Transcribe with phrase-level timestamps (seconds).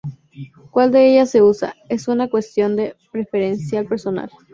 [0.71, 4.31] Cuál de ellas se use, es una cuestión de preferencia personal.